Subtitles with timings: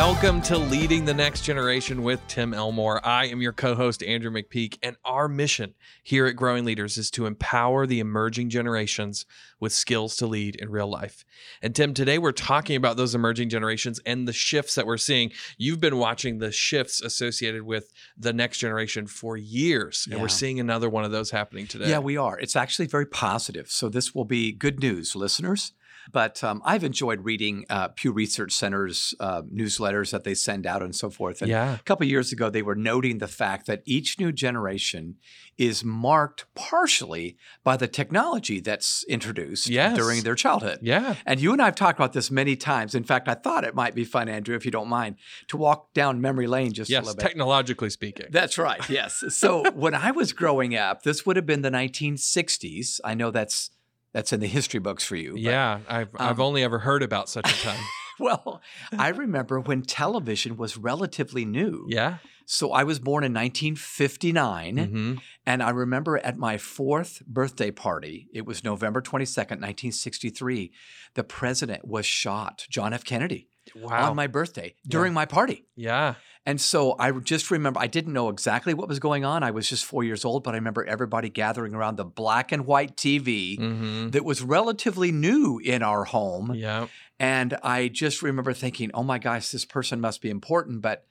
[0.00, 3.06] Welcome to Leading the Next Generation with Tim Elmore.
[3.06, 7.10] I am your co host, Andrew McPeak, and our mission here at Growing Leaders is
[7.10, 9.26] to empower the emerging generations
[9.60, 11.26] with skills to lead in real life.
[11.60, 15.32] And Tim, today we're talking about those emerging generations and the shifts that we're seeing.
[15.58, 20.22] You've been watching the shifts associated with the next generation for years, and Yeah.
[20.22, 21.90] we're seeing another one of those happening today.
[21.90, 22.38] Yeah, we are.
[22.40, 23.70] It's actually very positive.
[23.70, 25.72] So this will be good news, listeners.
[26.12, 30.82] But um, I've enjoyed reading uh, Pew Research Center's uh, newsletters that they send out
[30.82, 31.42] and so forth.
[31.42, 31.74] And Yeah.
[31.74, 35.16] a couple of years ago, they were noting the fact that each new generation
[35.58, 39.96] is marked partially by the technology that's introduced Yes.
[39.96, 40.78] during their childhood.
[40.80, 41.16] Yeah.
[41.26, 42.94] And you and I have talked about this many times.
[42.94, 45.16] In fact, I thought it might be fun, Andrew, if you don't mind,
[45.48, 47.22] to walk down memory lane just a little bit.
[47.22, 48.26] technologically speaking.
[48.30, 48.80] That's right.
[48.88, 49.22] Yes.
[49.28, 53.00] So when I was growing up, this would have been the 1960s.
[53.04, 53.70] I know that's
[54.12, 55.32] that's in the history books for you.
[55.32, 57.80] but- yeah, I've, I've um, only ever heard about such a time.
[58.18, 58.60] Well,
[58.98, 61.86] I remember when television was relatively new.
[61.88, 62.18] yeah.
[62.44, 65.14] So I was born in 1959, hmm
[65.46, 70.70] and I remember at my fourth birthday party, it was November 22nd, 1963,
[71.14, 73.04] the president was shot, John F.
[73.04, 74.10] Kennedy, Wow.
[74.10, 75.66] on my birthday during my party.
[75.76, 76.14] yeah.
[76.46, 79.42] And so I just remember, I didn't know exactly what was going on.
[79.42, 82.64] I was just four years old, but I remember everybody gathering around the black and
[82.66, 86.54] white TV hmm that was relatively new in our home.
[86.54, 86.86] Yeah.
[87.18, 91.06] And I just remember thinking, oh my gosh, this person must be important, but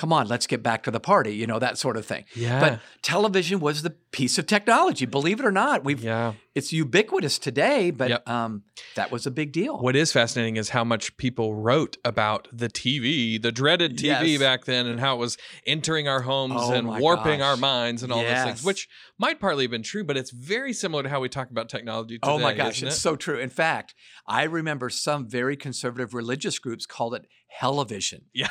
[0.00, 2.24] come on, let's get back to the party, you know, that sort of thing.
[2.34, 2.58] Yeah.
[2.58, 5.84] But television was the piece of technology, believe it or not.
[5.84, 6.32] We've yeah.
[6.54, 8.26] it's ubiquitous today, but Yep.
[8.26, 8.62] um,
[8.94, 9.78] that was a big deal.
[9.78, 14.40] What is fascinating is how much people wrote about the TV, the dreaded TV Yes.
[14.40, 18.10] back then, and how it was entering our homes Oh and warping our minds and
[18.10, 21.20] all those things, which might partly have been true, but it's very similar to how
[21.20, 22.32] we talk about technology today.
[22.32, 23.00] Oh my gosh, it's it?
[23.00, 23.38] so true.
[23.38, 23.94] In fact,
[24.26, 27.26] I remember some very conservative religious groups called it
[27.60, 28.22] Hellivision.
[28.32, 28.48] Yeah.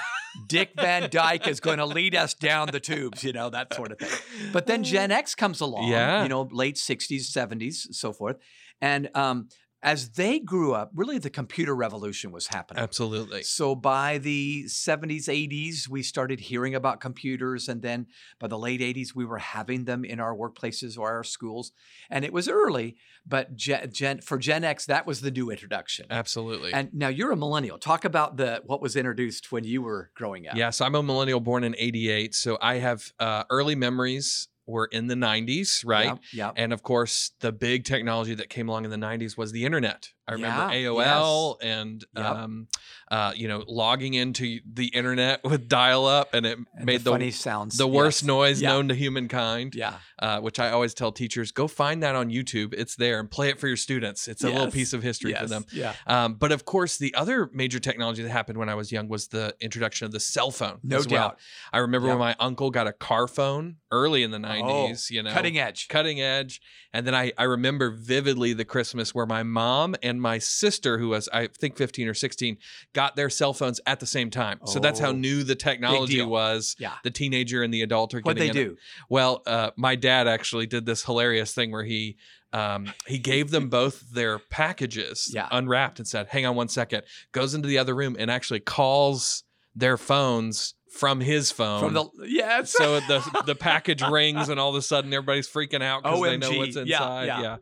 [0.48, 3.92] Dick Van Dyke is going to lead us down the tubes, you know, that sort
[3.92, 4.52] of thing.
[4.54, 6.24] But then Gen X comes along, Yeah.
[6.24, 8.38] you know, late 60s, 70s, so forth.
[8.82, 9.50] And um,
[9.82, 12.84] as they grew up, really the computer revolution was happening.
[12.84, 13.44] Absolutely.
[13.44, 17.70] So by the 70s, 80s, we started hearing about computers.
[17.70, 18.08] And then
[18.40, 21.72] by the late 80s, we were having them in our workplaces or our schools.
[22.10, 26.08] And it was early, but Gen, Gen, for Gen X, that was the new introduction.
[26.10, 26.74] Absolutely.
[26.74, 27.78] And now you're a millennial.
[27.78, 30.56] Talk about the what was introduced when you were growing up.
[30.56, 32.36] Yeah, so I'm a millennial born in 88.
[32.36, 36.18] So I have uh, early memories were in the 90s, right?
[36.32, 36.48] Yeah.
[36.48, 36.54] yep.
[36.56, 40.10] And of course, the big technology that came along in the 90s was the internet.
[40.30, 42.26] I remember Yeah, AOL and Yep.
[42.26, 42.68] um,
[43.12, 47.32] uh, you know logging into the internet with dial-up, and it And made the the
[47.32, 47.78] sounds.
[47.78, 48.28] the worst yes.
[48.28, 48.70] noise Yeah.
[48.70, 49.74] known to humankind.
[49.76, 49.96] Yeah.
[50.20, 52.74] Uh, which I always tell teachers: go find that on YouTube.
[52.78, 54.28] It's there, and play it for your students.
[54.28, 55.66] It's a little piece of history for them.
[55.72, 55.94] Yeah.
[56.08, 59.30] Um, but of course, the other major technology that happened when I was young was
[59.30, 60.80] the introduction of the cell phone.
[60.84, 61.30] No as well.
[61.30, 61.40] doubt.
[61.74, 65.32] I remember when my uncle got a car phone early in the 90s, you know,
[65.32, 65.88] Oh, Cutting edge.
[65.88, 66.62] cutting edge.
[66.94, 71.10] And then I, I remember vividly the Christmas where my mom and my sister, who
[71.10, 72.58] was, I think, 15 or 16,
[72.94, 74.60] got their cell phones at the same time.
[74.66, 76.76] So that's how Oh, new the technology was.
[76.80, 76.94] Yeah.
[77.04, 78.70] The teenager and the adult are getting they in it.
[78.70, 78.78] do?
[79.10, 82.18] Well, uh, my dad actually did this hilarious thing where he
[82.52, 85.48] um, he gave them both their packages Yeah.
[85.52, 87.04] unwrapped and said, "Hang on one second.
[87.32, 89.44] Goes into the other room and actually calls
[89.76, 91.82] their phones from his phone.
[91.82, 92.72] From the yes.
[92.78, 96.38] so the the package rings and all of a sudden everybody's freaking out because they
[96.38, 97.26] know what's Yeah, inside.
[97.26, 97.58] yeah.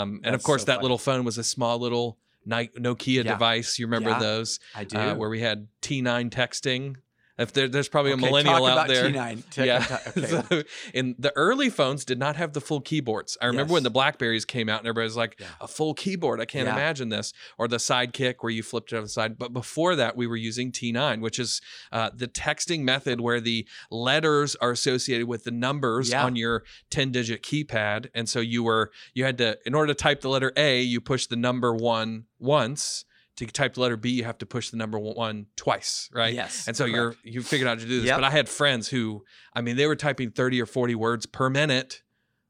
[0.00, 0.82] Um, and of course, so that funny.
[0.82, 3.22] little phone was a small little Nokia Yeah.
[3.24, 3.78] device.
[3.78, 4.60] You remember Yeah, those?
[4.74, 4.96] I do.
[4.98, 6.96] Uh, where we had T9 texting.
[7.38, 9.08] If there, there's probably Okay, a millennial out there.
[9.10, 9.42] T9.
[9.50, 9.98] Take- Yeah.
[10.16, 10.26] Okay.
[10.26, 10.62] So,
[10.94, 13.36] and the early phones did not have the full keyboards.
[13.40, 15.46] I remember when the Blackberries came out and everybody was like, Yeah.
[15.60, 16.40] a full keyboard.
[16.40, 16.72] I can't Yeah.
[16.74, 17.32] imagine this.
[17.58, 19.38] Or the sidekick where you flipped it on the side.
[19.38, 21.60] But before that, we were using T9, which is
[21.92, 26.24] uh, the texting method where the letters are associated with the numbers Yeah.
[26.24, 28.08] on your 10 digit keypad.
[28.14, 31.00] And so you were, you had to, in order to type the letter A, you
[31.00, 33.04] push the number one once.
[33.38, 36.34] To type the letter B, you have to push the number one twice, right?
[36.34, 36.66] Yes.
[36.66, 38.06] And so you're you figured out how to do this.
[38.08, 38.16] Yep.
[38.18, 39.24] But I had friends who,
[39.54, 42.02] I mean, they were typing 30 or 40 words per minute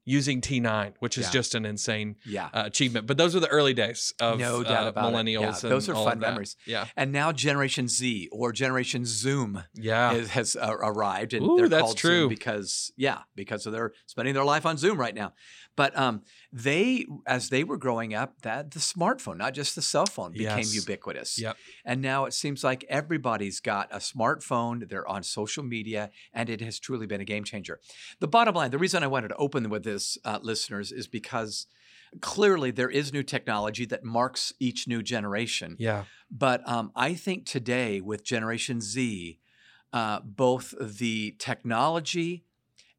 [0.07, 1.31] using T9, which is Yeah.
[1.33, 2.47] just an insane yeah.
[2.55, 3.07] uh, achievement.
[3.07, 5.15] But those are the early days of No doubt uh, about it.
[5.15, 5.41] millennials.
[5.43, 6.57] Yeah, and those are fun memories.
[6.65, 6.87] Yeah.
[6.97, 10.13] And now Generation Z or Generation Zoom Yeah.
[10.15, 12.29] is, has uh, arrived, and Ooh, they're that's called Zoom true.
[12.31, 15.35] because yeah, because of their spending their life on Zoom right now.
[15.79, 16.23] But um,
[16.53, 20.59] they, as they were growing up, that the smartphone, not just the cell phone, became
[20.59, 20.75] Yes.
[20.75, 21.39] ubiquitous.
[21.39, 21.57] Yep.
[21.85, 24.89] And now it seems like everybody's got a smartphone.
[24.89, 27.79] They're on social media, and it has truly been a game changer.
[28.19, 31.69] The bottom line, the reason I wanted to open with this, uh, listeners, is because
[32.23, 35.77] Clearly, there is new technology that marks each new generation.
[35.79, 36.05] Yeah.
[36.31, 39.39] But um, I think today with Generation Z,
[39.93, 42.47] uh, both the technology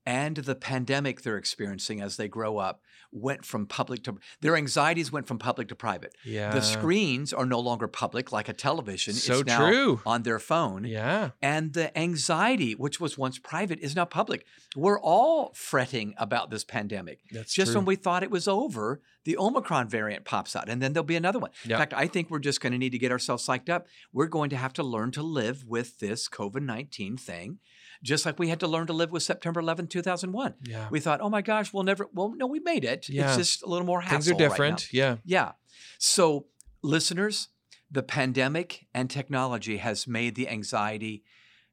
[0.10, 5.12] and the pandemic they're experiencing as they grow up went from public to their anxieties
[5.12, 6.16] went from public to private.
[6.24, 6.52] Yeah.
[6.52, 9.14] The screens are no longer public like a television.
[9.14, 10.02] So it's now true.
[10.08, 10.84] on their phone.
[10.84, 11.32] Yeah.
[11.44, 14.46] And the anxiety, which was once private, is now public.
[14.76, 17.20] We're all fretting about this pandemic.
[17.32, 17.82] That's Just true.
[17.82, 21.16] when we thought it was over, the Omicron variant pops out, and then there'll be
[21.16, 21.52] another one.
[21.66, 21.72] Yep.
[21.72, 23.86] In fact, I think we're just going to need to get ourselves psyched up.
[24.12, 27.60] We're going to have to learn to live with this COVID 19 thing,
[28.04, 30.54] just like we had to learn to live with September 11, 2001.
[30.64, 30.88] yeah.
[30.90, 33.10] We thought, oh my gosh, we'll never, well, no, we made it.
[33.10, 33.28] Yeah.
[33.30, 34.18] It's just a little more hassle.
[34.18, 34.94] Things are right different.
[34.94, 35.18] yeah.
[35.26, 35.52] Yeah.
[35.98, 36.46] So,
[36.82, 37.50] listeners,
[37.92, 41.24] the pandemic and technology has made the anxiety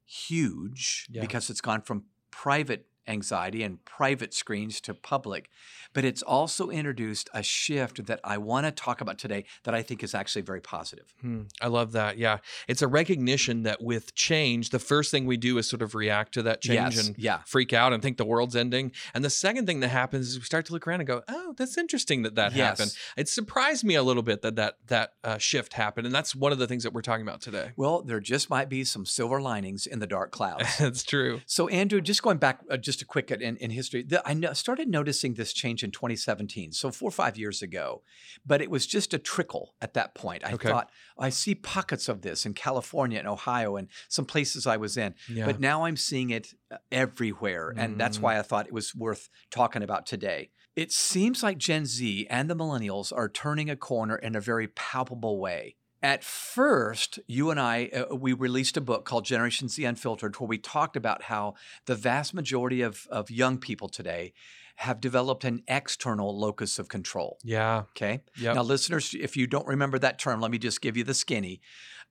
[0.05, 1.20] huge Yeah.
[1.20, 5.50] because it's gone from private anxiety and private screens to public.
[5.93, 9.82] But it's also introduced a shift that I want to talk about today that I
[9.82, 11.14] think is actually very positive.
[11.23, 12.19] Hmm, I love that.
[12.19, 12.38] Yeah.
[12.69, 16.35] It's a recognition that with change, the first thing we do is sort of react
[16.35, 17.06] to that change Yes.
[17.06, 17.38] and Yeah.
[17.47, 18.93] freak out and think the world's ending.
[19.14, 21.55] And the second thing that happens is we start to look around and go, "Oh,
[21.56, 22.79] that's interesting that that Yes.
[22.79, 26.35] happened." It surprised me a little bit that that that uh, shift happened, and that's
[26.35, 27.73] one of the things that we're talking about today.
[27.76, 30.67] Well, there just might be some silver linings in the dark clouds.
[30.79, 31.41] That's true.
[31.47, 34.53] So, Andrew, just going back uh, just a quick in, in history, the, I no-
[34.53, 38.03] started noticing this change in 2017, so four or five years ago,
[38.45, 40.45] but it was just a trickle at that point.
[40.45, 40.69] I Okay.
[40.69, 44.97] thought, I see pockets of this in California and Ohio and some places I was
[44.97, 45.47] in, Yeah.
[45.47, 47.73] but now I'm seeing it uh, everywhere.
[47.77, 48.23] And that's Mm.
[48.23, 50.51] why I thought it was worth talking about today.
[50.75, 54.69] It seems like Gen Z and the millennials are turning a corner in a very
[54.69, 55.77] palpable way.
[56.03, 60.47] At first, you and I, uh, we released a book called Generation Z Unfiltered, where
[60.47, 61.55] we talked about how
[61.87, 64.35] the vast majority of, of young people today
[64.76, 67.38] have developed an external locus of control.
[67.44, 67.84] yeah.
[67.90, 68.23] Okay.
[68.38, 68.55] Yep.
[68.55, 71.61] Now, listeners, if you don't remember that term, let me just give you the skinny.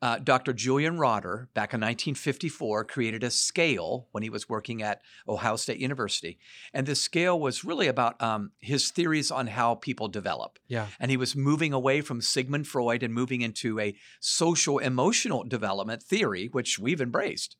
[0.02, 0.52] Uh, Dr.
[0.52, 5.80] Julian Rotter, back in 1954, created a scale when he was working at Ohio State
[5.80, 6.38] University.
[6.74, 10.60] And this scale was really about um, his theories on how people develop.
[10.68, 10.88] yeah.
[11.00, 16.04] And he was moving away from Sigmund Freud and moving into a social emotional development
[16.04, 17.56] theory, which we've embraced.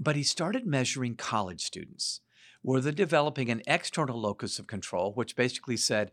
[0.00, 2.22] But he started measuring college students.
[2.62, 6.12] Were they developing an external locus of control, which basically said,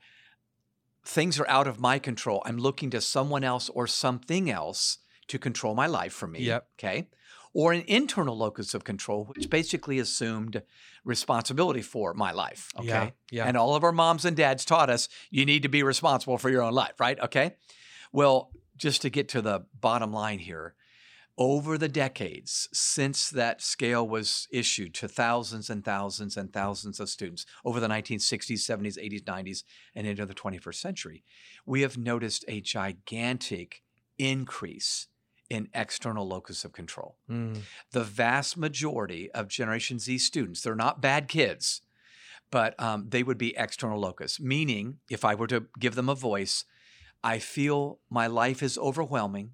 [1.05, 2.41] things are out of my control.
[2.45, 6.41] I'm looking to someone else or something else to control my life for me.
[6.41, 6.67] Yep.
[6.79, 7.07] Okay.
[7.53, 10.61] Or an internal locus of control, which basically assumed
[11.03, 12.69] responsibility for my life.
[12.77, 12.87] Okay.
[12.87, 13.09] Yeah.
[13.31, 13.45] Yeah.
[13.45, 16.49] And all of our moms and dads taught us you need to be responsible for
[16.49, 17.19] your own life, right?
[17.19, 17.55] Okay.
[18.11, 20.75] Well, just to get to the bottom line here,
[21.39, 27.07] over the decades since that scale was issued to thousands and thousands and thousands of
[27.09, 29.63] students over the 1960s, 70s, 80s, 90s,
[29.95, 31.23] and into the 21st century,
[31.65, 33.81] we have noticed a gigantic
[34.17, 35.07] increase
[35.49, 37.61] in external locus of control Mm.
[37.91, 41.81] the vast majority of Generation Z students, they're not bad kids,
[42.51, 46.15] but um, they would be external locus, meaning if I were to give them a
[46.15, 46.65] voice,
[47.23, 49.51] I feel my life is overwhelming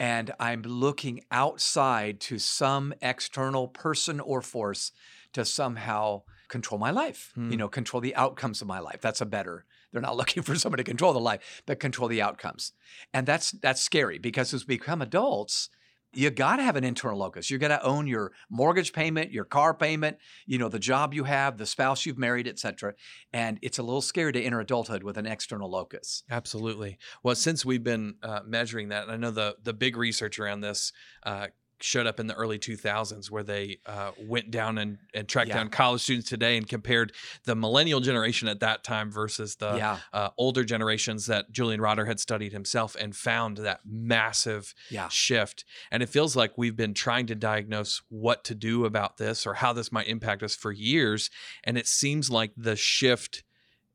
[0.00, 4.92] and I'm looking outside to some external person or force
[5.34, 7.50] to somehow control my life, Hmm.
[7.52, 9.00] you know, control the outcomes of my life.
[9.00, 9.66] That's a better.
[9.92, 12.72] They're not looking for somebody to control the life, but control the outcomes.
[13.12, 15.68] And that's that's scary because as we become adults,
[16.12, 17.50] you got to have an internal locus.
[17.50, 21.24] You got to own your mortgage payment, your car payment, you know, the job you
[21.24, 22.94] have, the spouse you've married, etc.
[23.32, 26.24] And it's a little scary to enter adulthood with an external locus.
[26.30, 26.98] Absolutely.
[27.22, 30.92] Well, since we've been uh, measuring that, I know the the big research around this
[31.22, 31.48] uh,
[31.82, 35.56] showed up in the early 2000s, where they uh, went down and, and tracked Yeah.
[35.56, 37.12] down college students today and compared
[37.44, 42.04] the millennial generation at that time versus the yeah, uh, older generations that Julian Rotter
[42.06, 45.64] had studied himself, and found that massive yeah, shift.
[45.90, 49.54] And it feels like we've been trying to diagnose what to do about this or
[49.54, 51.30] how this might impact us for years.
[51.64, 53.42] And it seems like the shift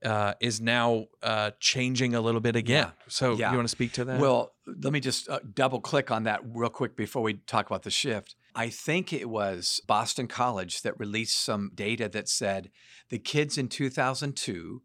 [0.04, 2.92] uh, is now uh, changing a little bit again.
[3.08, 4.20] So you want to speak to that?
[4.20, 7.84] Well, let me just uh, double click on that real quick before we talk about
[7.84, 8.36] the shift.
[8.56, 12.72] I think it was Boston College that released some data that said
[13.10, 14.82] the kids in 2002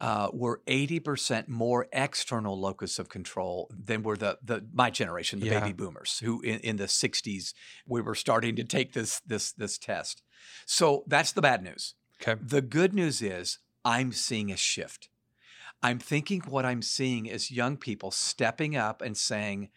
[0.00, 5.46] uh, were 80% more external locus of control than were the, the my generation, the
[5.46, 5.60] Yeah.
[5.60, 7.54] baby boomers, who in, in the 60s
[7.86, 10.22] we were starting to take this this this test.
[10.66, 11.94] So that's the bad news.
[12.20, 12.40] okay.
[12.44, 15.08] The good news is I'm seeing a shift.
[15.84, 19.70] I'm thinking what I'm seeing is young people stepping up and saying,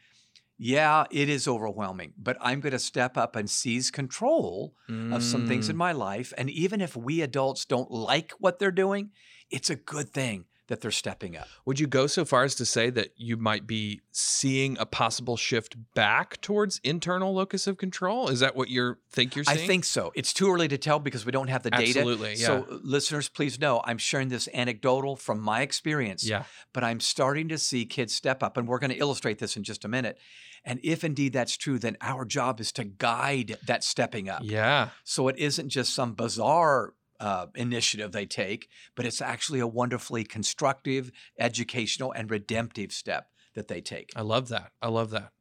[0.58, 4.76] yeah, it is overwhelming, but I'm going to step up and seize control
[5.12, 6.34] of some things in Mm, my life.
[6.38, 9.12] And even if we adults don't like what they're doing,
[9.52, 11.48] it's a good thing that they're stepping up.
[11.66, 15.38] Would you go so far as to say that you might be seeing a possible
[15.38, 18.28] shift back towards internal locus of control?
[18.30, 19.58] Is that what you think you're seeing?
[19.58, 20.12] I think so.
[20.16, 22.00] It's too early to tell because we don't have the data.
[22.00, 26.24] Absolutely, So, uh, listeners, please know I'm sharing this anecdotal from my experience.
[26.24, 26.44] Yeah.
[26.74, 29.64] But I'm starting to see kids step up, and we're going to illustrate this in
[29.64, 30.18] just a minute.
[30.66, 34.42] And if indeed that's true, then our job is to guide that stepping up.
[34.44, 34.90] Yeah.
[35.06, 40.24] So it isn't just some bizarre uh, initiative they take, but it's actually a wonderfully
[40.24, 44.12] constructive, educational, and redemptive step that they take.
[44.16, 44.72] I love that.
[44.82, 45.32] I love that.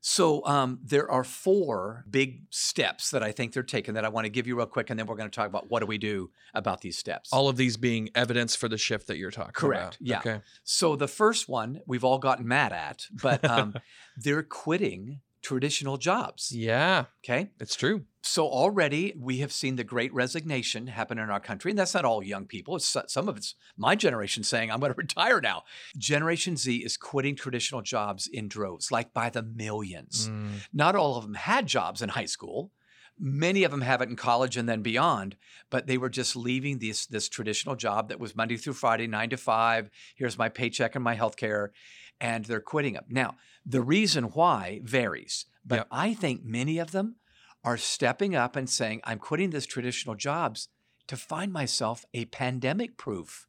[0.00, 4.26] So um, there are four big steps that I think they're taking that I want
[4.26, 5.98] to give you real quick, and then we're going to talk about what do we
[5.98, 7.32] do about these steps.
[7.32, 9.96] All of these being evidence for the shift that you're talking Correct.
[10.00, 10.08] about.
[10.08, 10.18] Yeah.
[10.20, 10.40] Okay.
[10.62, 13.74] So the first one we've all gotten mad at, but um,
[14.16, 16.52] they're quitting traditional jobs.
[16.52, 17.50] Yeah, Okay.
[17.58, 18.02] it's true.
[18.22, 21.70] So already we have seen the great resignation happen in our country.
[21.70, 22.76] And that's not all young people.
[22.76, 25.62] It's some of it's my generation saying, I'm going to retire now.
[25.96, 30.28] Generation Z is quitting traditional jobs in droves, like by the millions.
[30.28, 32.70] Mm, Not all of them had jobs in high school.
[33.20, 35.36] Many of them have it in college and then beyond,
[35.70, 39.30] but they were just leaving this this traditional job that was Monday through Friday, nine
[39.30, 39.90] to five.
[40.14, 41.72] Here's my paycheck and my health care,
[42.20, 43.04] and they're quitting them.
[43.08, 45.86] Now, the reason why varies, but Yep.
[45.90, 47.16] I think many of them
[47.64, 50.68] are stepping up and saying, I'm quitting this traditional jobs
[51.06, 53.46] to find myself a pandemic proof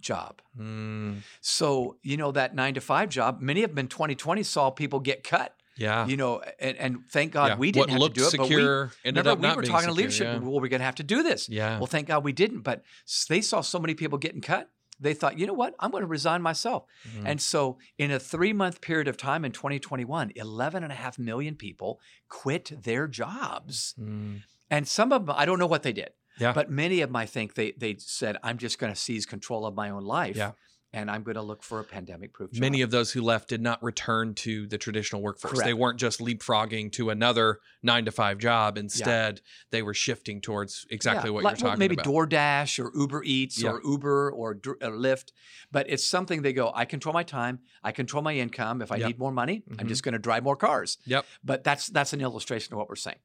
[0.00, 0.42] job.
[0.58, 4.70] mm, So, you know, that nine to five job, many of them in 2020 saw
[4.70, 6.06] people get cut yeah.
[6.06, 7.56] you know, and, and thank God Yeah.
[7.56, 8.30] we didn't what have to do it.
[8.30, 10.26] secure but we, ended remember, we were talking to leadership.
[10.26, 10.38] Yeah.
[10.38, 11.48] Well, we're going to have to do this.
[11.48, 11.78] yeah.
[11.78, 12.60] Well, thank God we didn't.
[12.60, 12.82] But
[13.28, 14.68] they saw so many people getting cut.
[15.02, 15.74] They thought, you know what?
[15.80, 16.84] I'm going to resign myself.
[17.08, 17.22] Mhm.
[17.26, 21.18] And so, in a three month period of time in 2021, 11 and a half
[21.18, 23.94] million people quit their jobs.
[23.98, 26.10] Mm, And some of them, I don't know what they did.
[26.38, 26.52] Yeah.
[26.54, 29.66] But many of them, I think they, they said, I'm just going to seize control
[29.66, 30.36] of my own life.
[30.36, 30.52] Yeah.
[30.94, 32.60] And I'm going to look for a pandemic proof job.
[32.60, 35.54] Many of those who left did not return to the traditional workforce.
[35.54, 35.64] Correct.
[35.66, 38.76] They weren't just leapfrogging to another nine to five job.
[38.76, 42.06] Instead, they were shifting towards exactly Yeah, what like, you're talking maybe about.
[42.06, 43.70] Maybe DoorDash or Uber Eats Yeah.
[43.70, 45.32] or Uber or, or Lyft,
[45.70, 46.70] but it's something they go.
[46.74, 47.60] I control my time.
[47.82, 48.82] I control my income.
[48.82, 49.06] If I Yep.
[49.06, 49.88] need more money, I'm Mhm.
[49.88, 50.98] just going to drive more cars.
[51.06, 51.24] Yep.
[51.42, 53.18] But that's that's an illustration of what we're saying.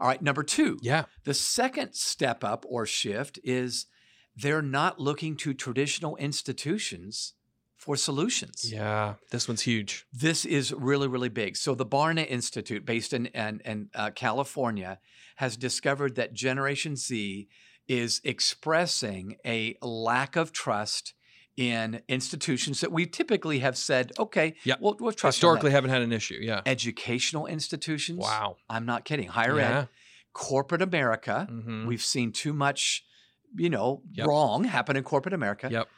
[0.00, 0.78] All right, number two.
[0.82, 1.04] Yeah.
[1.22, 3.86] The second step up or shift is
[4.42, 7.34] they're not looking to traditional institutions
[7.76, 8.70] for solutions.
[8.70, 9.14] Yeah.
[9.30, 10.06] This one's huge.
[10.12, 11.56] This is really, really big.
[11.56, 14.98] So, the Barna Institute, based in, in, in uh, California,
[15.36, 17.48] has discovered that Generation Z
[17.88, 21.14] is expressing a lack of trust
[21.56, 25.38] in institutions that we typically have said, okay, yeah, we'll, we'll trust.
[25.38, 26.38] Historically, haven't had an issue.
[26.40, 26.60] Yeah.
[26.64, 28.20] educational institutions.
[28.20, 28.56] Wow.
[28.68, 29.28] I'm not kidding.
[29.28, 29.80] Higher yeah.
[29.80, 29.88] ed,
[30.32, 31.48] corporate America.
[31.50, 31.86] Mhm.
[31.86, 33.04] We've seen too much,
[33.56, 34.26] you know, Yep.
[34.26, 35.68] wrong happen in corporate America.
[35.70, 35.88] Yep.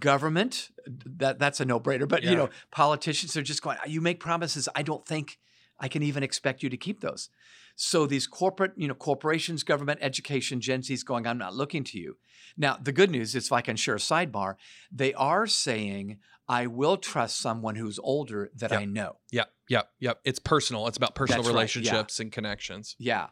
[0.00, 2.08] Government, that that's a no-brainer.
[2.08, 2.30] But Yeah.
[2.30, 4.68] you know, politicians are just going, you make promises.
[4.74, 5.38] I don't think
[5.78, 7.28] I can even expect you to keep those.
[7.76, 11.98] So these corporate, you know, corporations, government, education, Gen Z's going, I'm not looking to
[11.98, 12.16] you.
[12.56, 14.56] Now, the good news is if I can share a sidebar,
[14.90, 18.80] they are saying, I will trust someone who's older that Yep.
[18.80, 19.16] I know.
[19.30, 19.52] Yep.
[19.68, 19.90] Yep.
[20.00, 20.20] Yep.
[20.24, 20.86] It's personal.
[20.86, 21.58] It's about personal That's right, yeah.
[21.60, 22.96] relationships and connections.
[22.98, 23.28] Yeah.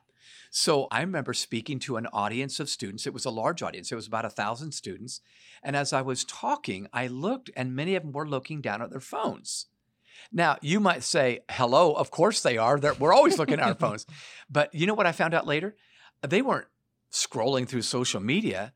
[0.56, 3.08] So I remember speaking to an audience of students.
[3.08, 5.20] It was a large audience, it was about a thousand students.
[5.64, 8.88] And as I was talking, I looked, and many of them were looking down at
[8.88, 9.66] their phones.
[10.30, 12.78] Now, you might say, hello, of course they are.
[12.78, 14.06] They're, we're always looking at our phones.
[14.48, 15.74] But you know what I found out later?
[16.22, 16.68] They weren't
[17.10, 18.74] scrolling through social media,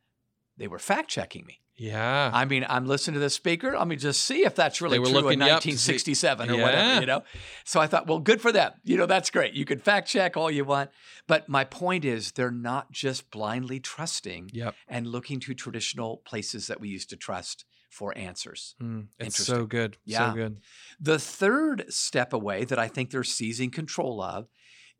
[0.57, 1.61] they were fact checking me.
[1.79, 2.31] Yeah.
[2.35, 3.77] I mean, I'm listening to the speaker.
[3.79, 6.63] Let me just see if that's really true in you up 1967 or Yeah.
[6.63, 7.23] whatever, you know?
[7.65, 8.73] So I thought, well, good for them.
[8.83, 9.55] You know, that's great.
[9.55, 10.91] You can fact check all you want.
[11.29, 14.75] But my point is, they're not just blindly trusting Yep.
[14.89, 18.75] and looking to traditional places that we used to trust for answers.
[18.83, 19.97] Mm, it's so good.
[20.05, 20.31] Yeah.
[20.31, 20.61] So good.
[21.01, 24.49] The third step away that I think they're seizing control of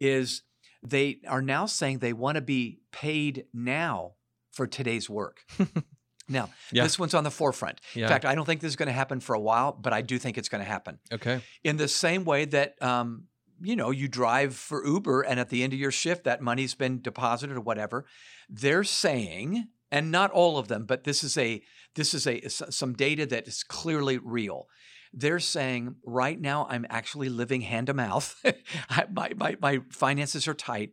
[0.01, 0.43] is
[0.87, 4.13] they are now saying they want to be paid now
[4.53, 5.41] for today's work.
[6.29, 6.83] now, Yeah.
[6.83, 7.81] this one's on the forefront.
[7.95, 8.05] Yeah.
[8.05, 10.03] In fact, I don't think this is going to happen for a while, but I
[10.03, 10.99] do think it's going to happen.
[11.13, 11.41] okay.
[11.65, 13.25] In the same way that, um,
[13.61, 16.75] you know, you drive for Uber and at the end of your shift, that money's
[16.75, 18.05] been deposited or whatever.
[18.49, 21.63] They're saying, and not all of them, but this is a
[21.95, 24.69] this is a some data that is clearly real.
[25.13, 28.37] They're saying right now I'm actually living hand to mouth.
[29.11, 30.93] My, my my finances are tight.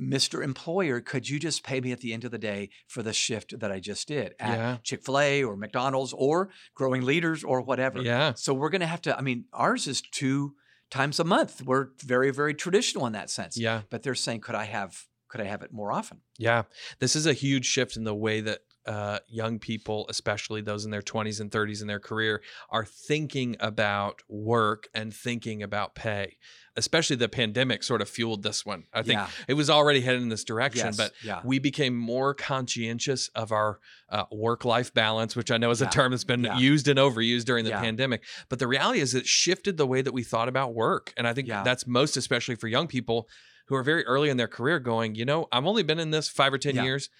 [0.00, 0.42] Mr.
[0.42, 3.58] Employer, could you just pay me at the end of the day for the shift
[3.58, 4.76] that I just did at Yeah.
[4.82, 8.00] Chick fil A or McDonald's or Growing Leaders or whatever?
[8.00, 8.34] Yeah.
[8.34, 10.54] So we're going to have to, I mean, ours is two
[10.90, 11.62] times a month.
[11.64, 13.56] We're very, very traditional in that sense.
[13.58, 13.82] Yeah.
[13.90, 16.20] But they're saying, could I have, could I have it more often?
[16.38, 16.62] Yeah.
[17.00, 20.90] This is a huge shift in the way that uh, young people, especially those in
[20.90, 26.38] their 20s and 30s in their career, are thinking about work and thinking about pay.
[26.74, 28.84] Especially the pandemic sort of fueled this one.
[28.94, 29.28] I think Yeah.
[29.46, 31.40] it was already headed in this direction, Yes, but yeah.
[31.44, 33.78] we became more conscientious of our
[34.08, 35.88] uh, work-life balance, which I know is Yeah.
[35.88, 38.24] a term that's been used and overused during the pandemic.
[38.48, 41.34] But the reality is, it shifted the way that we thought about work, and I
[41.34, 43.28] think that's most especially for young people
[43.66, 46.26] who are very early in their career, going, you know, I've only been in this
[46.28, 46.84] five or ten Yeah.
[46.84, 47.10] years.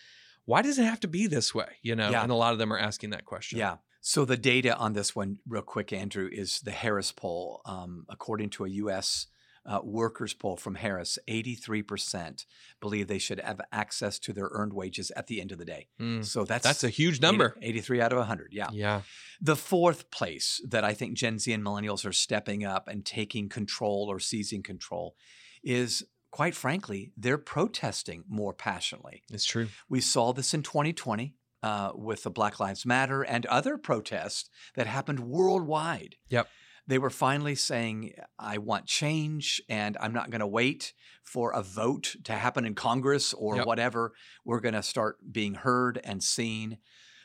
[0.49, 1.73] Why does it have to be this way?
[1.83, 2.23] You know, Yeah.
[2.23, 3.59] and a lot of them are asking that question.
[3.59, 3.77] Yeah.
[4.01, 7.61] So the data on this one, real quick, Andrew, is the Harris poll.
[7.67, 9.27] Um, according to a U.S.
[9.67, 12.47] Uh, workers poll from Harris, 83%
[12.81, 15.89] believe they should have access to their earned wages at the end of the day.
[16.01, 16.25] Mm.
[16.25, 17.55] So that's That's a huge number.
[17.61, 18.53] 80 83 out of 100.
[18.53, 18.69] Yeah.
[18.73, 19.03] Yeah.
[19.43, 23.51] The fourth place that I think Gen Z and millennials are stepping up and taking
[23.51, 25.17] control or seizing control
[25.63, 29.23] is, quite frankly, they're protesting more passionately.
[29.31, 29.69] It's true.
[29.89, 34.87] We saw this in 2020 uh, with the Black Lives Matter and other protests that
[34.87, 36.17] happened worldwide.
[36.29, 36.49] Yep.
[36.87, 41.63] They were finally saying, I want change and I'm not going to wait for a
[41.63, 43.67] vote to happen in Congress or Yep.
[43.67, 44.13] whatever.
[44.45, 46.79] We're going to start being heard and seen.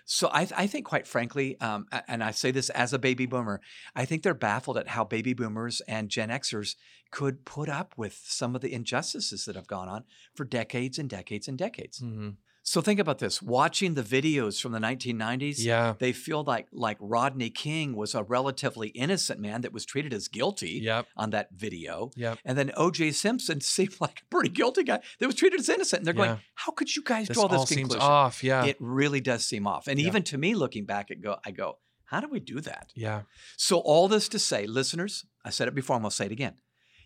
[0.06, 3.62] So I, I think, quite frankly, um, and I say this as a baby boomer,
[3.96, 6.76] I think they're baffled at how baby boomers and Gen Xers
[7.12, 10.04] could put up with some of the injustices that have gone on
[10.36, 12.02] for decades and decades and decades.
[12.02, 12.36] Mhm.
[12.66, 15.96] So think about this: watching the videos from the 1990s, Yeah.
[16.00, 20.30] they feel like like Rodney King was a relatively innocent man that was treated as
[20.30, 21.08] guilty Yep.
[21.18, 22.40] on that video, Yep.
[22.46, 23.12] and then O.J.
[23.12, 26.00] Simpson seemed like a pretty guilty guy that was treated as innocent.
[26.00, 26.26] And they're Yeah.
[26.36, 28.44] going, "How could you guys This draw all this seems conclusion?" off.
[28.44, 28.64] Yeah.
[28.66, 29.88] It really does seem off.
[29.88, 30.08] And Yeah.
[30.08, 33.24] even to me, looking back, at go, I go, "How do we do that?" yeah.
[33.58, 36.32] So, all this to say, listeners, I said it before, I'm going to say it
[36.32, 36.56] again.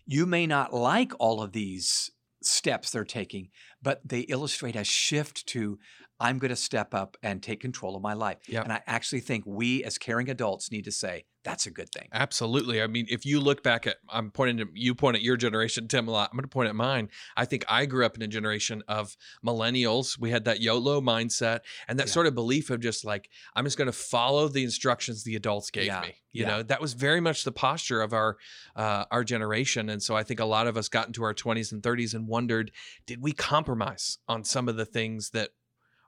[0.06, 2.10] You may not like all of these
[2.42, 3.48] steps they're taking,
[3.82, 5.78] but they illustrate a shift to
[6.20, 8.38] I'm going to step up and take control of my life.
[8.48, 8.64] Yep.
[8.64, 12.08] And I actually think we as caring adults need to say, that's a good thing.
[12.12, 12.82] Absolutely.
[12.82, 15.86] I mean, if you look back at, I'm pointing to, you point at your generation,
[15.88, 16.28] Tim, a lot.
[16.30, 17.08] I'm going to point at mine.
[17.36, 20.18] I think I grew up in a generation of millennials.
[20.18, 22.12] We had that YOLO mindset and that Yeah.
[22.12, 25.70] sort of belief of just like, I'm just going to follow the instructions the adults
[25.70, 26.00] gave Yeah.
[26.02, 26.14] me.
[26.32, 26.48] You Yeah.
[26.48, 28.36] know, that was very much the posture of our,
[28.76, 29.88] uh, our generation.
[29.88, 32.26] And so I think a lot of us got into our 20s and 30s and
[32.28, 32.72] wondered,
[33.06, 35.50] did we compromise on some of the things that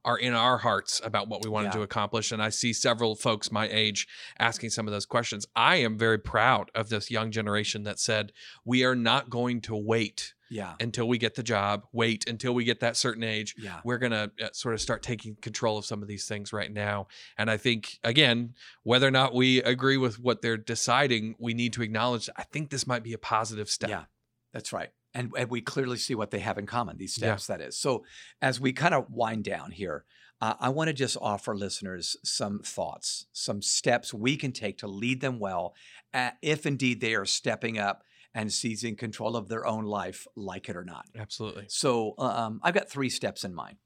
[0.05, 1.73] are in our hearts about what we wanted Yeah.
[1.73, 2.33] to accomplish.
[2.33, 4.09] And I see several folks my age
[4.39, 5.47] asking some of those questions.
[5.55, 8.33] I am very proud of this young generation that said,
[8.65, 10.75] we are not going to wait Yeah.
[10.81, 13.55] until we get the job, wait until we get that certain age.
[13.59, 13.81] Yeah.
[13.85, 16.73] We're going to uh, sort of start taking control of some of these things right
[16.73, 17.07] now.
[17.37, 21.73] And I think, again, whether or not we agree with what they're deciding, we need
[21.75, 23.91] to acknowledge, I think this might be a positive step.
[23.91, 24.05] Yeah,
[24.53, 24.91] that's right.
[25.13, 27.37] And, and we clearly see what they have in common, these Yeah.
[27.37, 27.77] steps, that is.
[27.77, 28.05] So,
[28.41, 30.05] as we kind of wind down here,
[30.41, 34.87] uh, I want to just offer listeners some thoughts, some steps we can take to
[34.87, 35.75] lead them well,
[36.15, 40.69] uh, if indeed they are stepping up and seizing control of their own life, like
[40.69, 41.07] it or not.
[41.17, 41.65] Absolutely.
[41.69, 43.79] So, um, I've got three steps in mind.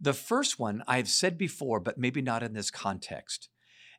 [0.00, 3.48] The first one I've said before, but maybe not in this context.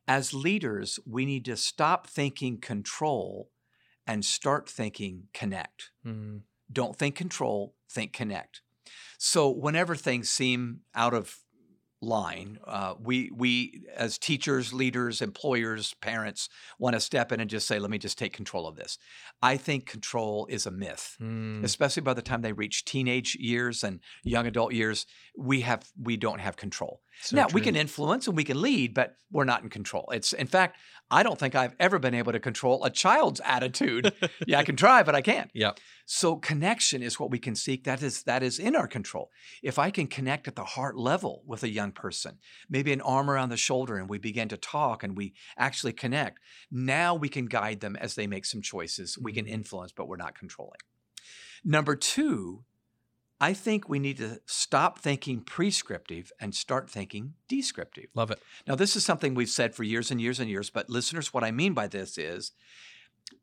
[0.08, 3.52] As leaders, we need to stop thinking control
[4.08, 5.92] and start thinking connect.
[6.06, 6.44] Mhm.
[6.72, 8.62] Don't think control, think connect.
[9.18, 11.38] So whenever things seem out of
[12.04, 17.68] line, uh, we we as teachers, leaders, employers, parents want to step in and just
[17.68, 18.98] say, "Let me just take control of this."
[19.44, 21.64] I think control is a myth, Mm.
[21.64, 25.06] especially by the time they reach teenage years and young adult years.
[25.38, 27.04] We have we don't have control.
[27.22, 30.10] So now we can influence and we can lead, but we're not in control.
[30.12, 30.78] It's in fact,
[31.10, 34.14] I don't think I've ever been able to control a child's attitude.
[34.48, 35.52] yeah, I can try, but I can't.
[35.54, 35.80] Yep.
[36.06, 37.84] So connection is what we can seek.
[37.84, 39.30] That is that is in our control.
[39.62, 42.38] If I can connect at the heart level with a young person,
[42.70, 46.40] maybe an arm around the shoulder, and we begin to talk and we actually connect,
[46.72, 49.18] now we can guide them as they make some choices.
[49.18, 49.50] We can Mhm.
[49.52, 50.80] influence, but we're not controlling.
[51.64, 52.64] Number two,
[53.42, 58.06] I think we need to stop thinking prescriptive and start thinking descriptive.
[58.14, 58.40] Love it.
[58.68, 61.44] Now, this is something we've said for years and years and years, but listeners, what
[61.44, 62.52] I mean by this is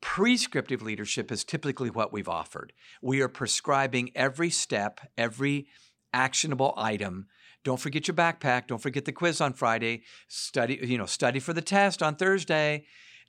[0.00, 2.72] prescriptive leadership is typically what we've offered.
[3.02, 5.66] We are prescribing every step, every
[6.12, 7.26] actionable item.
[7.64, 8.68] Don't forget your backpack.
[8.68, 10.04] Don't forget the quiz on Friday.
[10.28, 12.84] Study, you know, study for the test on Thursday.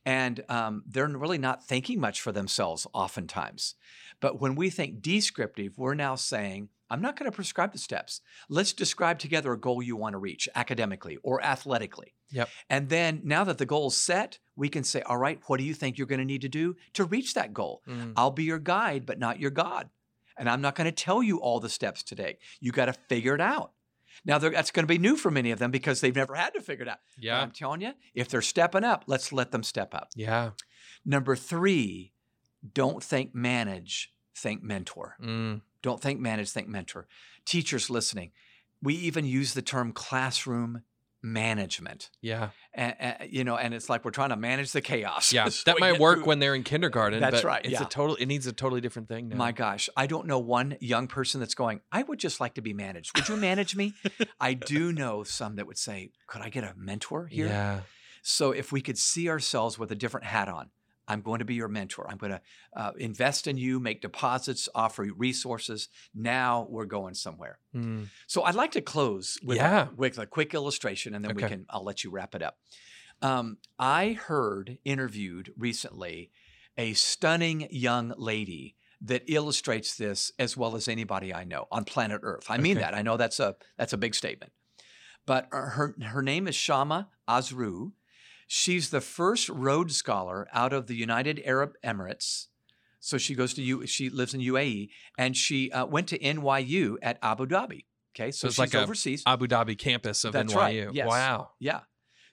[0.06, 3.76] And um, they're really not thinking much for themselves oftentimes.
[4.20, 8.22] But when we think descriptive, we're now saying, I'm not going to prescribe the steps.
[8.50, 12.16] Let's describe together a goal you want to reach academically or athletically.
[12.32, 12.50] Yep.
[12.70, 15.74] And then now that the goal's set, we can say, all right, what do you
[15.74, 17.82] think you're going to need to do to reach that goal?
[17.88, 18.14] Mm.
[18.16, 19.90] I'll be your guide, but not your God.
[20.38, 22.38] And I'm not going to tell you all the steps today.
[22.60, 23.74] You got to figure it out.
[24.26, 26.62] Now that's going to be new for many of them because they've never had to
[26.62, 27.00] figure it out.
[27.16, 27.42] But Yeah.
[27.42, 30.10] I'm telling you, if they're stepping up, let's let them step up.
[30.16, 30.52] Yeah.
[31.06, 32.14] Number three,
[32.74, 35.16] don't think manage, think mentor.
[35.22, 35.62] Mm.
[35.82, 37.08] Don't think manage, think mentor.
[37.46, 38.32] Teachers listening,
[38.82, 40.84] we even use the term classroom
[41.22, 42.10] management.
[42.22, 42.50] Yeah.
[42.74, 45.34] And, and, you know, and it's like we're trying to manage the chaos.
[45.34, 45.50] Yeah.
[45.50, 47.20] So that might work when they're in kindergarten.
[47.20, 47.84] That's but right, It's yeah.
[47.84, 48.16] a total.
[48.16, 49.36] It needs a totally different thing now.
[49.36, 52.62] My gosh, I don't know one young person that's going, I would just like to
[52.62, 53.18] be managed.
[53.18, 53.94] Would you manage me?
[54.40, 57.48] I do know some that would say, Could I get a mentor here?
[57.48, 57.82] Yeah.
[58.22, 60.70] So if we could see ourselves with a different hat on,
[61.10, 62.06] I'm going to be your mentor.
[62.10, 62.42] I'm going to
[62.76, 65.90] uh, invest in you, make deposits, offer you resources.
[66.14, 67.60] Now we're going somewhere.
[67.76, 68.08] Mm.
[68.28, 69.88] So I'd like to close with, Yeah.
[69.90, 71.66] a, with a quick illustration, and then we can.
[71.70, 72.58] I'll let you wrap it up.
[73.22, 76.32] Um, I heard interviewed recently
[76.78, 82.22] a stunning young lady that illustrates this as well as anybody I know on planet
[82.24, 82.46] Earth.
[82.50, 82.86] I mean Okay.
[82.86, 82.94] that.
[82.94, 84.52] I know that's a that's a big statement.
[85.26, 87.92] But uh, her her name is Shamma Almazrui.
[88.52, 92.48] She's the first Rhodes Scholar out of the United Arab Emirates.
[93.00, 93.86] So she goes to U.
[93.86, 97.86] She lives in UAE, and she uh, went to NYU at Abu Dhabi.
[98.16, 99.22] Okay, so, it's she's like overseas.
[99.28, 100.58] Abu Dhabi campus of That's NYU.
[100.58, 101.08] right, yes.
[101.08, 101.52] Wow.
[101.60, 101.82] yeah.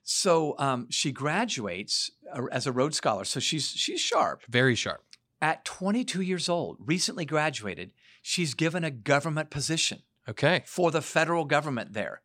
[0.05, 3.26] So um, she graduates uh, as a Rhodes Scholar.
[3.26, 4.40] So she's she's sharp.
[4.48, 5.05] Very sharp.
[5.42, 7.90] At 22 years old, recently graduated,
[8.22, 10.62] she's given a government position Okay.
[10.64, 12.22] for the federal government there.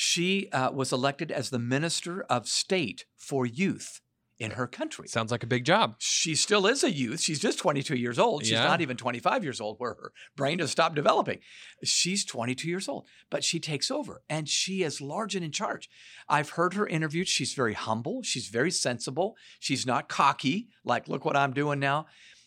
[0.00, 4.00] She uh, was elected as the Minister of State for Youth
[4.38, 5.08] in her country.
[5.08, 5.96] Sounds like a big job.
[5.98, 7.20] She still is a youth.
[7.20, 8.44] She's just 22 years old.
[8.44, 8.62] She's Yeah.
[8.62, 11.40] not even 25 years old, where her brain has stopped developing.
[11.82, 15.90] She's 22 years old, but she takes over and she is large and in charge.
[16.28, 17.26] I've heard her interviewed.
[17.26, 18.22] She's very humble.
[18.22, 19.34] She's very sensible.
[19.58, 22.06] She's not cocky, like, look what I'm doing now.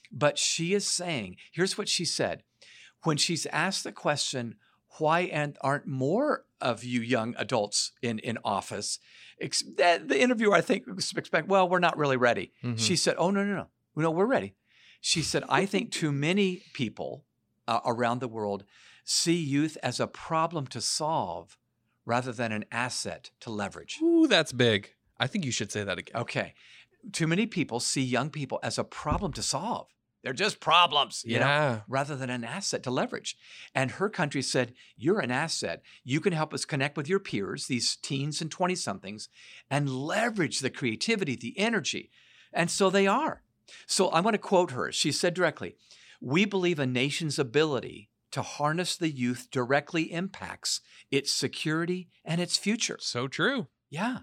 [0.09, 2.43] But she is saying, here's what she said.
[3.03, 4.55] When she's asked the question,
[4.99, 8.99] why and aren't more of you young adults in, in office?
[9.39, 10.83] Ex- that- the interviewer, I think,
[11.17, 12.53] expect, well, we're not really ready.
[12.63, 12.79] Mhm.
[12.79, 14.55] She said, "Oh no, no, no, no, we're ready."
[15.01, 17.25] She said, "I think too many people
[17.67, 18.65] uh, around the world
[19.03, 21.57] see youth as a problem to solve
[22.05, 24.93] rather than an asset to leverage." Ooh, that's big.
[25.19, 26.15] I think you should say that again.
[26.21, 26.53] Okay,
[27.11, 29.87] too many people see young people as a problem to solve.
[30.23, 33.35] They're just problems, you know, rather than an asset to leverage.
[33.73, 35.81] And her country said, You're an asset.
[36.03, 39.29] You can help us connect with your peers, these teens and 20 somethings,
[39.69, 42.11] and leverage the creativity, the energy.
[42.53, 43.41] And so they are.
[43.87, 44.91] So I want to quote her.
[44.91, 45.75] She said directly,
[46.21, 52.57] We believe a nation's ability to harness the youth directly impacts its security and its
[52.57, 52.97] future.
[52.99, 53.67] So true.
[53.89, 54.19] Yeah.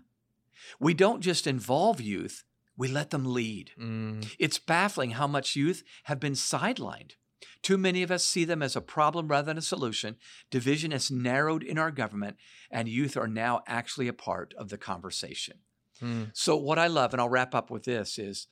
[0.81, 2.45] We don't just involve youth,
[2.79, 3.73] we let them lead.
[3.79, 4.35] Mm.
[4.39, 7.13] It's baffling how much youth have been sidelined.
[7.61, 10.17] Too many of us see them as a problem rather than a solution.
[10.51, 12.37] Division has narrowed in our government,
[12.71, 15.59] and youth are now actually a part of the conversation.
[16.01, 16.31] Mm.
[16.33, 18.47] So, what I love, and I'll wrap up with this, is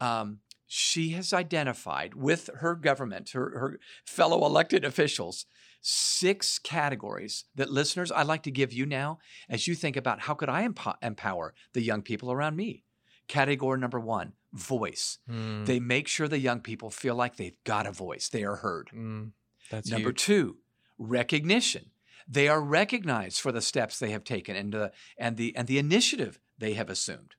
[0.00, 5.44] um, she has identified with her government, her, her fellow elected officials,
[5.82, 10.34] six categories that listeners I'd like to give you now as you think about how
[10.34, 12.82] could I empo- empower the young people around me.
[13.28, 15.18] Category number one, voice.
[15.28, 15.66] Mm.
[15.66, 18.90] They make sure the young people feel like they've got a voice, they are heard.
[18.94, 19.32] Mm.
[19.70, 20.22] That's Number huge.
[20.22, 20.56] two,
[20.98, 21.90] recognition.
[22.28, 25.78] They are recognized for the steps they have taken and the, and the, and the
[25.78, 27.34] initiative they have assumed.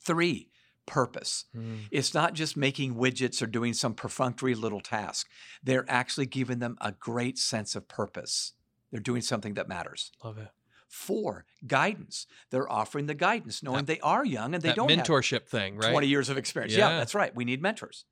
[0.00, 0.50] Three,
[0.86, 1.46] purpose.
[1.56, 1.80] Mm.
[1.90, 5.28] It's not just making widgets or doing some perfunctory little task.
[5.62, 8.52] They're actually giving them a great sense of purpose.
[8.90, 10.12] They're doing something that matters.
[10.22, 10.48] Love it.
[10.88, 12.26] Four, guidance.
[12.50, 15.76] They're offering the guidance, knowing That- they are young and they don't have mentorship thing,
[15.76, 15.90] right?
[15.90, 16.74] 20 years of experience.
[16.74, 16.90] Yeah.
[16.90, 16.98] Yeah.
[16.98, 17.34] that's right.
[17.34, 18.04] We need mentors.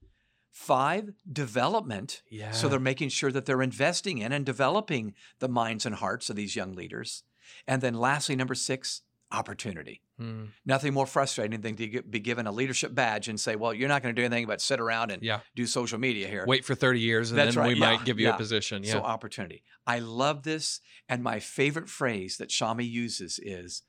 [0.50, 2.22] Five, development.
[2.28, 2.50] yeah.
[2.50, 6.36] So they're making sure that they're investing in and developing the minds and hearts of
[6.36, 7.22] these young leaders.
[7.66, 10.02] And then lastly, number six, opportunity.
[10.20, 10.48] Mm.
[10.64, 13.88] Nothing more frustrating than to get- be given a leadership badge and say, well, you're
[13.88, 15.40] not going to do anything but sit around and Yeah.
[15.56, 16.44] do social media here.
[16.46, 18.34] Wait for 30 years and That's then we right, might give you yeah.
[18.34, 18.84] a position.
[18.84, 18.92] Yeah.
[18.92, 19.62] So opportunity.
[19.86, 20.80] I love this.
[21.08, 23.82] And my favorite phrase that Shami uses is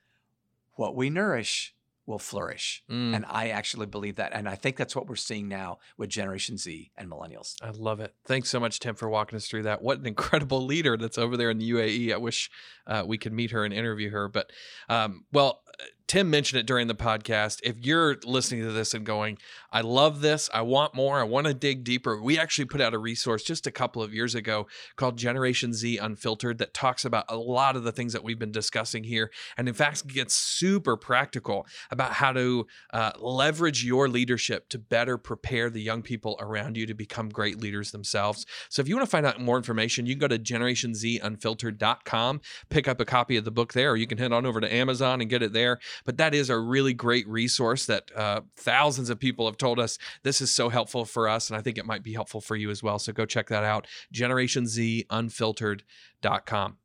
[0.76, 1.76] what we nourish
[2.06, 2.84] will flourish.
[2.90, 3.16] Mm.
[3.16, 4.34] And I actually believe that.
[4.34, 7.56] And I think that's what we're seeing now with Generation Z and millennials.
[7.62, 8.14] I love it.
[8.26, 9.82] Thanks so much, Tim, for walking us through that.
[9.82, 12.14] What an incredible leader that's over there in the UAE.
[12.14, 12.50] I wish
[12.88, 14.28] uh, we could meet her and interview her.
[14.28, 14.52] But,
[14.90, 15.62] um, well,
[16.08, 17.60] Tim mentioned it during the podcast.
[17.64, 19.38] If you're listening to this and going,
[19.72, 22.94] I love this, I want more, I want to dig deeper, we actually put out
[22.94, 27.26] a resource just a couple of years ago called Generation Z Unfiltered that talks about
[27.30, 29.32] a lot of the things that we've been discussing here.
[29.58, 35.18] And in fact, gets super practical about how to uh, leverage your leadership to better
[35.18, 38.46] prepare the young people around you to become great leaders themselves.
[38.70, 42.88] So if you want to find out more information, you can go to generationzunfiltered.com, pick
[42.88, 45.22] up a copy of the book there, or you can head on over to Amazon
[45.22, 45.80] and get it there.
[46.06, 49.98] But that is a really great resource that uh, thousands of people have told us
[50.24, 51.50] this is so helpful for us.
[51.50, 53.00] And I think it might be helpful for you as well.
[53.00, 56.78] So go check that out, generationzunfiltered.com.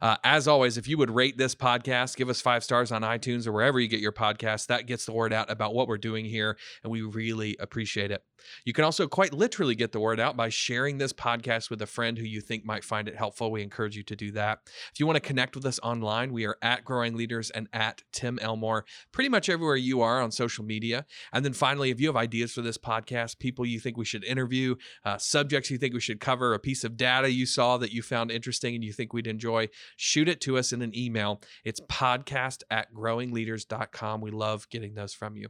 [0.00, 3.46] Uh, as always, if you would rate this podcast, give us five stars on iTunes
[3.46, 6.24] or wherever you get your podcasts, that gets the word out about what we're doing
[6.24, 8.22] here, and we really appreciate it.
[8.64, 11.86] You can also quite literally get the word out by sharing this podcast with a
[11.86, 13.50] friend who you think might find it helpful.
[13.50, 14.60] We encourage you to do that.
[14.92, 18.02] If you want to connect with us online, we are at Growing Leaders and at
[18.12, 21.06] Tim Elmore, pretty much everywhere you are on social media.
[21.32, 24.24] And then finally, if you have ideas for this podcast, people you think we should
[24.24, 27.92] interview, uh, subjects you think we should cover, a piece of data you saw that
[27.92, 31.40] you found interesting and you think we'd enjoy, shoot it to us in an email.
[31.64, 34.20] It's podcast at growingleaders.com.
[34.20, 35.48] We love getting those from you.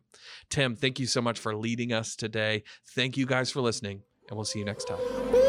[0.50, 2.62] Tim, thank you so much for leading us today.
[2.86, 5.47] Thank you guys for listening, and we'll see you next time.